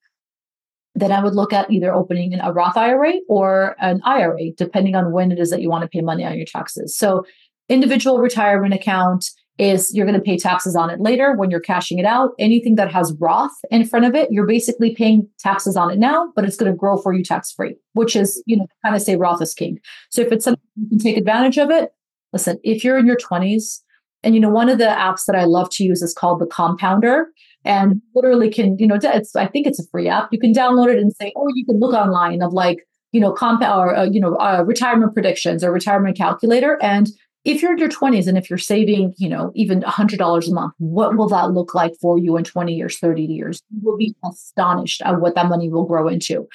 [0.97, 5.11] then I would look at either opening a Roth IRA or an IRA, depending on
[5.11, 6.97] when it is that you want to pay money on your taxes.
[6.97, 7.23] So,
[7.69, 9.29] individual retirement account
[9.59, 12.31] is you're going to pay taxes on it later when you're cashing it out.
[12.39, 16.31] Anything that has Roth in front of it, you're basically paying taxes on it now,
[16.35, 19.01] but it's going to grow for you tax free, which is, you know, kind of
[19.01, 19.79] say Roth is king.
[20.09, 21.91] So, if it's something you can take advantage of it,
[22.33, 23.81] listen, if you're in your 20s,
[24.23, 26.47] and you know, one of the apps that I love to use is called the
[26.47, 27.25] Compounder
[27.65, 30.29] and literally can, you know, it's, I think it's a free app.
[30.31, 33.31] You can download it and say, oh, you can look online of like, you know,
[33.31, 36.77] compound or, uh, you know, uh, retirement predictions or retirement calculator.
[36.81, 37.09] And
[37.45, 40.73] if you're in your 20s and if you're saving, you know, even $100 a month,
[40.79, 43.61] what will that look like for you in 20 years, 30 years?
[43.73, 46.47] You will be astonished at what that money will grow into.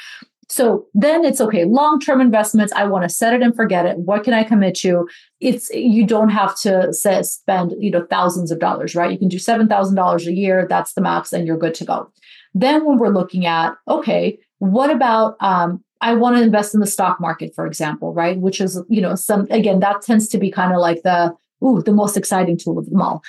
[0.48, 1.64] So then it's okay.
[1.64, 3.98] Long term investments, I want to set it and forget it.
[3.98, 5.08] What can I commit to?
[5.40, 9.10] It's you don't have to say, spend you know thousands of dollars, right?
[9.10, 10.66] You can do seven thousand dollars a year.
[10.68, 12.10] That's the max, and you're good to go.
[12.54, 16.86] Then when we're looking at okay, what about um, I want to invest in the
[16.86, 18.38] stock market, for example, right?
[18.38, 21.82] Which is you know some again that tends to be kind of like the ooh
[21.82, 23.22] the most exciting tool of them all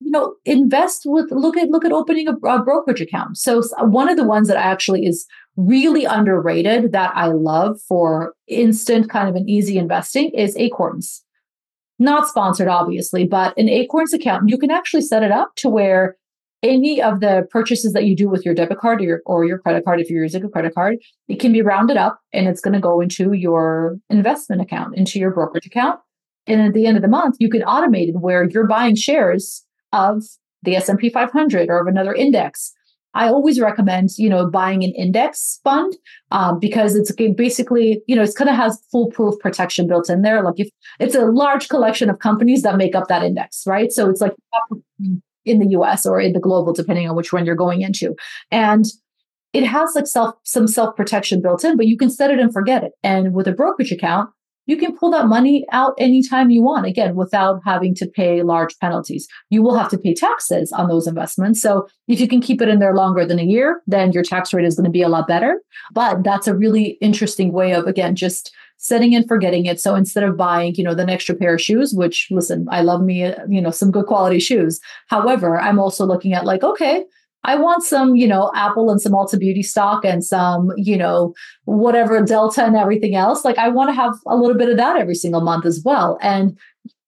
[0.00, 4.08] you know invest with look at look at opening a, a brokerage account so one
[4.08, 9.36] of the ones that actually is really underrated that I love for instant kind of
[9.36, 11.22] an easy investing is Acorns.
[11.98, 16.16] Not sponsored, obviously, but an Acorns account, you can actually set it up to where
[16.64, 19.58] any of the purchases that you do with your debit card or your, or your
[19.58, 20.96] credit card, if you're using a credit card,
[21.28, 25.18] it can be rounded up and it's going to go into your investment account, into
[25.18, 26.00] your brokerage account.
[26.46, 29.64] And at the end of the month, you can automate it where you're buying shares
[29.92, 30.24] of
[30.62, 32.72] the S&P 500 or of another index
[33.14, 35.96] I always recommend, you know, buying an index fund
[36.30, 40.42] um, because it's basically, you know, it's kind of has foolproof protection built in there.
[40.42, 43.92] Like if it's a large collection of companies that make up that index, right?
[43.92, 44.32] So it's like
[45.44, 48.16] in the US or in the global, depending on which one you're going into.
[48.50, 48.86] And
[49.52, 52.52] it has like self some self protection built in, but you can set it and
[52.52, 52.92] forget it.
[53.02, 54.30] And with a brokerage account,
[54.66, 58.78] you can pull that money out anytime you want, again, without having to pay large
[58.78, 59.28] penalties.
[59.50, 61.60] You will have to pay taxes on those investments.
[61.60, 64.52] So if you can keep it in there longer than a year, then your tax
[64.54, 65.60] rate is going to be a lot better.
[65.92, 69.80] But that's a really interesting way of, again, just setting and forgetting it.
[69.80, 73.02] So instead of buying, you know, the extra pair of shoes, which listen, I love
[73.02, 74.80] me, you know, some good quality shoes.
[75.06, 77.04] However, I'm also looking at like, okay,
[77.44, 81.34] I want some, you know, Apple and some Ulta Beauty stock and some, you know,
[81.64, 83.44] whatever Delta and everything else.
[83.44, 86.18] Like I want to have a little bit of that every single month as well.
[86.22, 86.58] And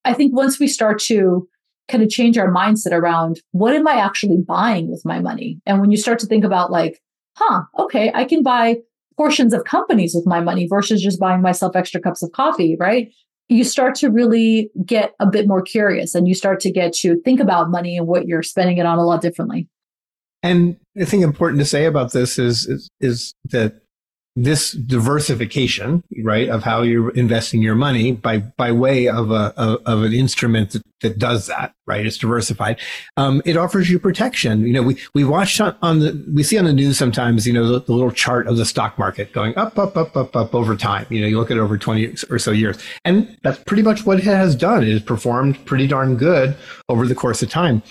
[0.04, 1.48] I think once we start to
[1.88, 5.60] kind of change our mindset around what am I actually buying with my money?
[5.66, 7.00] And when you start to think about like,
[7.36, 8.76] huh, okay, I can buy
[9.16, 13.10] portions of companies with my money versus just buying myself extra cups of coffee, right?
[13.48, 17.20] You start to really get a bit more curious and you start to get to
[17.22, 19.68] think about money and what you're spending it on a lot differently.
[20.46, 23.80] And I think important to say about this is, is, is that
[24.36, 30.02] this diversification, right, of how you're investing your money by by way of a of,
[30.02, 32.04] an instrument that, that, does that, right?
[32.04, 32.78] It's diversified.
[33.16, 34.66] Um, it offers you protection.
[34.66, 37.52] You know, we we watch on, on, the we see on the news sometimes, you
[37.54, 40.54] know, the, the, little chart of the stock market going up, up, up, up, up
[40.54, 41.06] over time.
[41.08, 44.18] You know, you look at over twenty or so years, and that's pretty much what
[44.18, 44.84] it has done.
[44.84, 46.54] It has performed pretty darn good
[46.90, 47.82] over the course of time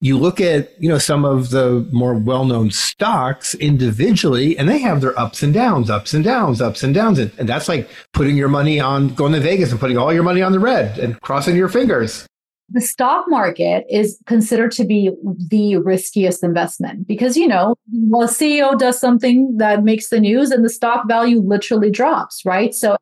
[0.00, 5.00] you look at you know some of the more well-known stocks individually and they have
[5.00, 7.18] their ups and downs ups and downs ups and downs.
[7.18, 10.22] And, and, that's like putting your money on going to vegas and putting all your
[10.22, 12.26] money on the red and crossing your fingers.
[12.72, 15.10] The stock market is considered to be
[15.48, 17.74] the riskiest investment because you know
[18.08, 22.72] well ceo does something that makes the news and the stock value literally drops right?
[22.74, 22.96] So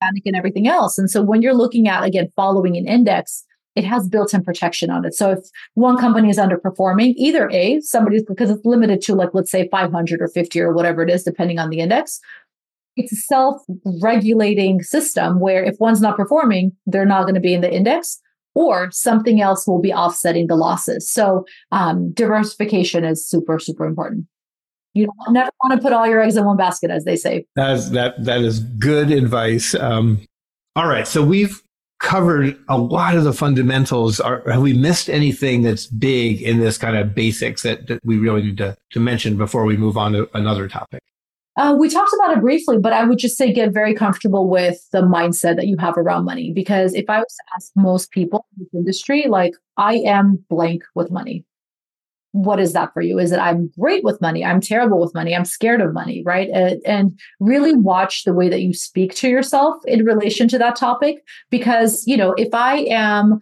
[0.00, 0.96] panic and everything else.
[0.96, 3.44] And so when you're looking at again following an index
[3.80, 5.14] it has built-in protection on it.
[5.14, 5.38] So if
[5.72, 10.20] one company is underperforming, either A, somebody's because it's limited to like let's say 500
[10.20, 12.20] or 50 or whatever it is, depending on the index.
[12.96, 17.62] It's a self-regulating system where if one's not performing, they're not going to be in
[17.62, 18.20] the index,
[18.54, 21.10] or something else will be offsetting the losses.
[21.10, 24.26] So um, diversification is super super important.
[24.92, 27.46] You don't never want to put all your eggs in one basket, as they say.
[27.56, 29.74] That's that that is good advice.
[29.74, 30.20] Um,
[30.76, 31.62] all right, so we've
[32.00, 34.18] covered a lot of the fundamentals.
[34.20, 38.18] Are, have we missed anything that's big in this kind of basics that, that we
[38.18, 41.02] really need to, to mention before we move on to another topic?
[41.56, 44.88] Uh, we talked about it briefly, but I would just say get very comfortable with
[44.92, 46.52] the mindset that you have around money.
[46.52, 50.84] Because if I was to ask most people in this industry, like, I am blank
[50.94, 51.44] with money
[52.32, 53.18] what is that for you?
[53.18, 54.44] Is it I'm great with money?
[54.44, 55.34] I'm terrible with money.
[55.34, 56.48] I'm scared of money, right?
[56.84, 61.24] And, really watch the way that you speak to yourself in relation to that topic.
[61.50, 63.40] Because, you know, if I am,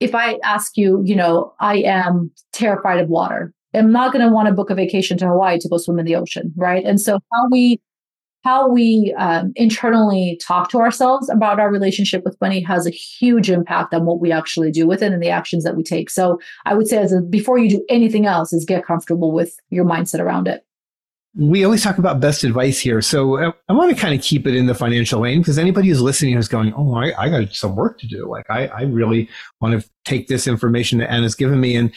[0.00, 4.32] if I ask you, you know, I am terrified of water, I'm not going to
[4.32, 6.84] want to book a vacation to Hawaii to go swim in the ocean, right?
[6.84, 7.80] And so how we
[8.46, 13.50] how we um, internally talk to ourselves about our relationship with money has a huge
[13.50, 16.08] impact on what we actually do with it and the actions that we take.
[16.08, 19.58] So I would say, as a, before you do anything else, is get comfortable with
[19.70, 20.64] your mindset around it.
[21.34, 23.02] We always talk about best advice here.
[23.02, 25.88] So I, I want to kind of keep it in the financial lane because anybody
[25.88, 28.30] who's listening is going, Oh, I, I got some work to do.
[28.30, 29.28] Like I, I really
[29.60, 31.92] want to take this information that Anna's given me and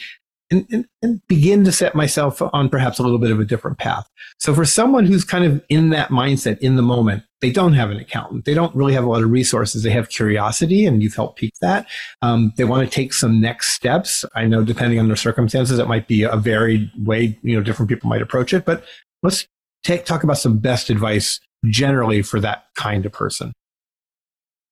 [0.50, 3.78] and, and, and, begin to set myself on perhaps a little bit of a different
[3.78, 4.08] path.
[4.38, 7.90] So for someone who's kind of in that mindset in the moment, they don't have
[7.90, 8.44] an accountant.
[8.44, 9.82] They don't really have a lot of resources.
[9.82, 11.86] They have curiosity and you've helped pique that.
[12.20, 14.24] Um, they want to take some next steps.
[14.34, 17.88] I know depending on their circumstances, it might be a varied way, you know, different
[17.88, 18.84] people might approach it, but
[19.22, 19.46] let's
[19.84, 23.52] take, talk about some best advice generally for that kind of person.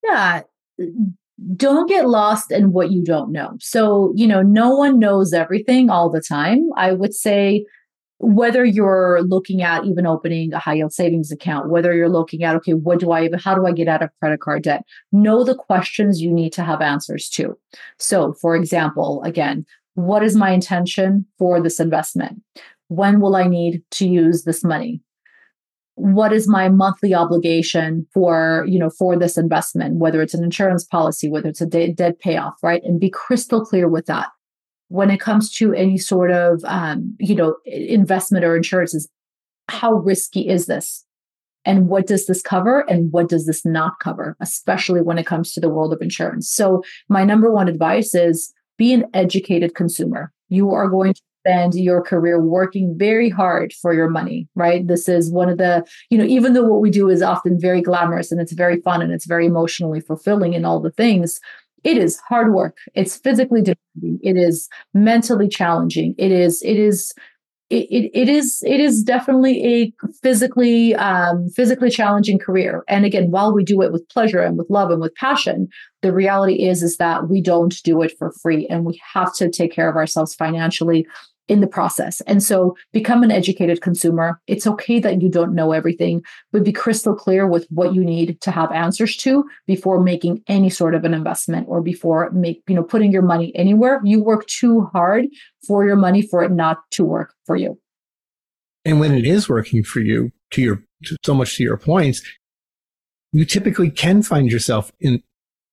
[0.02, 0.42] Yeah
[1.56, 3.56] don't get lost in what you don't know.
[3.60, 6.68] So, you know, no one knows everything all the time.
[6.76, 7.64] I would say
[8.20, 12.56] whether you're looking at even opening a high yield savings account, whether you're looking at,
[12.56, 14.84] okay, what do I even, how do I get out of credit card debt?
[15.12, 17.56] Know the questions you need to have answers to.
[17.98, 22.42] So, for example, again, what is my intention for this investment?
[22.88, 25.00] When will I need to use this money?
[25.98, 30.84] What is my monthly obligation for you know for this investment whether it's an insurance
[30.84, 32.82] policy whether it's a dead payoff right?
[32.84, 34.28] And be crystal clear with that.
[34.88, 39.08] When it comes to any sort of um, you know investment or insurances
[39.68, 41.04] how risky is this?
[41.64, 45.52] And what does this cover and what does this not cover especially when it comes
[45.52, 46.48] to the world of insurance?
[46.50, 50.32] So my number one advice is be an educated consumer.
[50.48, 54.86] You are going to spend your career working very hard for your money, right?
[54.86, 57.80] This is one of the, you know, even though what we do is often very
[57.80, 61.40] glamorous and it's very fun and it's very emotionally fulfilling and all the things,
[61.84, 62.76] it is hard work.
[62.94, 64.20] It's physically demanding.
[64.22, 66.14] It is mentally challenging.
[66.18, 67.12] It is, it is,
[67.70, 73.30] it, it, it is it is definitely a physically um, physically challenging career and again
[73.30, 75.68] while we do it with pleasure and with love and with passion
[76.02, 79.50] the reality is is that we don't do it for free and we have to
[79.50, 81.06] take care of ourselves financially
[81.48, 82.20] in the process.
[82.22, 84.40] And so become an educated consumer.
[84.46, 86.22] It's okay that you don't know everything,
[86.52, 90.68] but be crystal clear with what you need to have answers to before making any
[90.68, 94.00] sort of an investment or before make, you know, putting your money anywhere.
[94.04, 95.26] You work too hard
[95.66, 97.80] for your money for it not to work for you.
[98.84, 100.82] And when it is working for you, to your
[101.24, 102.22] so much to your points,
[103.32, 105.22] you typically can find yourself in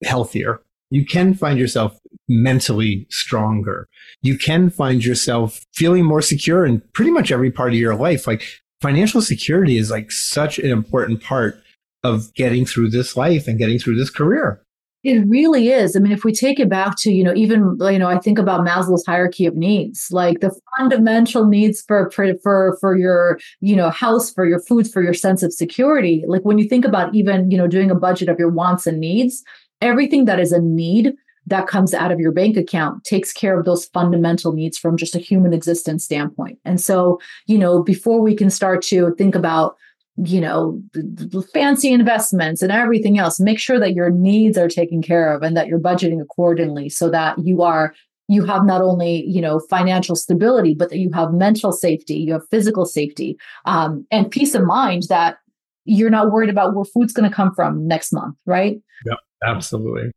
[0.03, 0.61] healthier.
[0.91, 3.87] You can find yourself mentally stronger.
[4.21, 8.27] You can find yourself feeling more secure in pretty much every part of your life.
[8.27, 8.43] Like
[8.81, 11.61] financial security is like such an important part
[12.03, 14.61] of getting through this life and getting through this career.
[15.03, 15.95] It really is.
[15.95, 18.39] I mean, if we take it back to, you know, even, you know, I think
[18.39, 22.35] about Maslow's hierarchy of needs, like the fundamental needs for, for,
[22.81, 26.23] for your, you know, house, for your food, for your sense of security.
[26.27, 28.99] Like when you think about even, you know, doing a budget of your wants and
[28.99, 29.43] needs,
[29.81, 31.13] everything that is a need
[31.47, 35.15] that comes out of your bank account takes care of those fundamental needs from just
[35.15, 36.57] a human existence standpoint.
[36.65, 39.75] And so, you know, before we can start to think about
[40.23, 44.69] you know the, the fancy investments and everything else make sure that your needs are
[44.69, 47.93] taken care of and that you're budgeting accordingly so that you are
[48.29, 52.31] you have not only you know financial stability but that you have mental safety you
[52.31, 55.37] have physical safety um, and peace of mind that
[55.85, 59.15] you're not worried about where food's going to come from next month right yeah
[59.45, 60.11] absolutely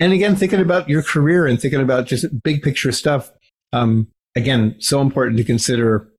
[0.00, 3.30] and again, thinking about your career and thinking about just big picture stuff.
[3.72, 6.10] Um, again, so important to consider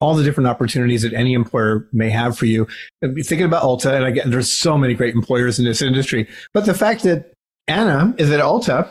[0.00, 2.66] all the different opportunities that any employer may have for you.
[3.02, 6.74] Thinking about Ulta, and again, there's so many great employers in this industry, but the
[6.74, 7.32] fact that
[7.66, 8.88] Anna is at Ulta,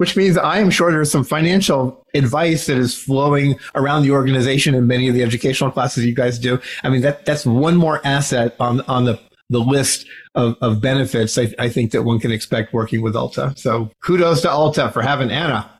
[0.00, 4.74] which means I am sure there's some financial advice that is flowing around the organization
[4.74, 6.58] in many of the educational classes you guys do.
[6.82, 9.20] I mean, that that's one more asset on on the
[9.50, 13.58] the list of, of benefits I, I think that one can expect working with Ulta.
[13.58, 15.70] So kudos to Ulta for having Anna.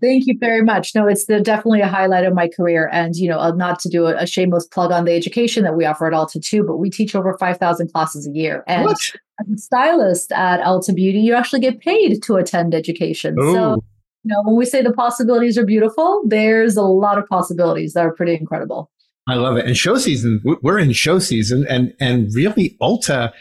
[0.00, 0.94] Thank you very much.
[0.94, 2.88] No, it's the, definitely a highlight of my career.
[2.92, 5.76] And, you know, uh, not to do a, a, shameless plug on the education that
[5.76, 8.62] we offer at Ulta too, but we teach over 5,000 classes a year.
[8.68, 8.96] And what?
[9.40, 13.36] as a stylist at Ulta Beauty, you actually get paid to attend education.
[13.40, 13.52] Ooh.
[13.52, 13.84] So,
[14.24, 18.06] you know, when we say the possibilities are beautiful, there's a lot of possibilities that
[18.06, 18.88] are pretty incredible.
[19.28, 19.66] I love it.
[19.66, 23.32] And show season, we're in show season, and and really Ulta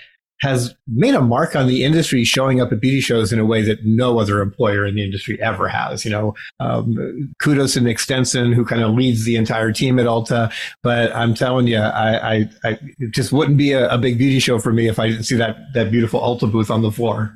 [0.42, 3.62] has made a mark on the industry showing up at beauty shows in a way
[3.62, 6.04] that no other employer in the industry ever has.
[6.04, 10.08] You know, um, kudos to Nick Stenson, who kind of leads the entire team at
[10.08, 10.52] Ulta.
[10.82, 14.40] But I'm telling you, I, I, I it just wouldn't be a, a, big beauty
[14.40, 17.36] show for me if I didn't see that, that beautiful Ulta booth on the floor.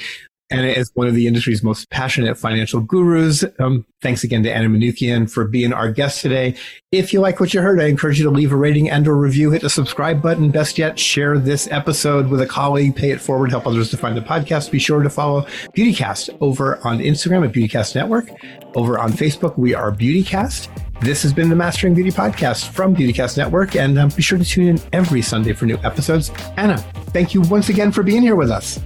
[0.54, 3.44] and is one of the industry's most passionate financial gurus.
[3.58, 6.54] Um, thanks again to Anna Manukyan for being our guest today.
[6.92, 9.16] If you like what you heard, I encourage you to leave a rating and or
[9.16, 9.50] review.
[9.50, 10.50] Hit the subscribe button.
[10.50, 12.94] Best yet, share this episode with a colleague.
[12.94, 13.50] Pay it forward.
[13.50, 14.70] Help others to find the podcast.
[14.70, 15.42] Be sure to follow
[15.76, 18.28] BeautyCast over on Instagram at BeautyCast Network.
[18.76, 20.68] Over on Facebook, we are BeautyCast.
[21.00, 24.44] This has been the Mastering Beauty Podcast from BeautyCast Network, and um, be sure to
[24.44, 26.30] tune in every Sunday for new episodes.
[26.56, 26.78] Anna,
[27.10, 28.80] thank you once again for being here with us.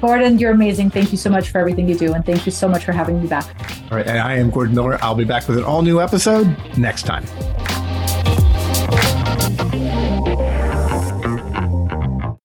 [0.00, 0.90] Gordon, you're amazing.
[0.90, 2.14] Thank you so much for everything you do.
[2.14, 3.46] And thank you so much for having me back.
[3.90, 4.06] All right.
[4.06, 4.98] And I am Gordon Miller.
[5.02, 7.24] I'll be back with an all new episode next time.